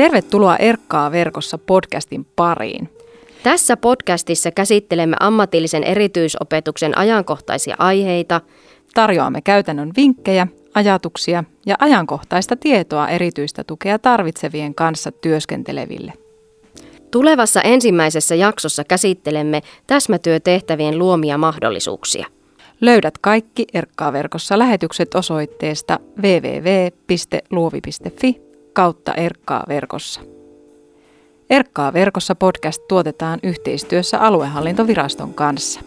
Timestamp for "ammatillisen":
5.20-5.84